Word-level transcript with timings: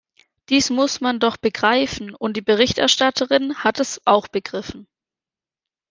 Dies 0.49 0.71
muss 0.71 0.99
man 0.99 1.19
doch 1.19 1.37
begreifen, 1.37 2.15
und 2.15 2.35
die 2.35 2.41
Berichterstatterin 2.41 3.57
hat 3.63 3.79
es 3.79 4.01
auch 4.03 4.27
begriffen. 4.27 4.87